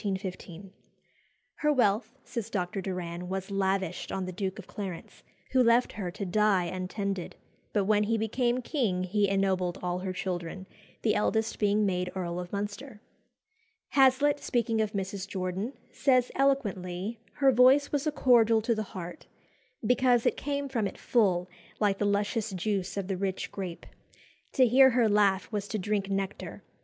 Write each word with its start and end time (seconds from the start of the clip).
"Her 1.57 1.71
wealth," 1.71 2.17
says 2.23 2.49
Dr. 2.49 2.81
Doran, 2.81 3.29
"was 3.29 3.51
lavished 3.51 4.11
on 4.11 4.25
the 4.25 4.31
Duke 4.31 4.57
of 4.57 4.65
Clarence, 4.65 5.21
who 5.51 5.61
left 5.61 5.91
her 5.93 6.09
to 6.09 6.25
die 6.25 6.63
untended; 6.63 7.35
but 7.71 7.85
when 7.85 8.05
he 8.05 8.17
became 8.17 8.63
king 8.63 9.03
he 9.03 9.29
ennobled 9.29 9.77
all 9.83 9.99
her 9.99 10.11
children, 10.11 10.65
the 11.03 11.13
eldest 11.13 11.59
being 11.59 11.85
made 11.85 12.11
Earl 12.15 12.39
of 12.39 12.51
Munster." 12.51 12.99
Hazlitt, 13.89 14.39
speaking 14.39 14.81
of 14.81 14.93
Mrs. 14.93 15.27
Jordan, 15.27 15.73
says 15.91 16.31
eloquently, 16.33 17.19
her 17.33 17.51
voice 17.51 17.91
"was 17.91 18.07
a 18.07 18.11
cordial 18.11 18.63
to 18.63 18.73
the 18.73 18.81
heart, 18.97 19.27
because 19.85 20.25
it 20.25 20.35
came 20.35 20.67
from 20.67 20.87
it 20.87 20.97
full, 20.97 21.47
like 21.79 21.99
the 21.99 22.05
luscious 22.07 22.49
juice 22.49 22.97
of 22.97 23.07
the 23.07 23.17
rich 23.17 23.51
grape. 23.51 23.85
To 24.53 24.65
hear 24.65 24.89
her 24.89 25.07
laugh 25.07 25.51
was 25.51 25.67
to 25.67 25.77
drink 25.77 26.09
nectar. 26.09 26.63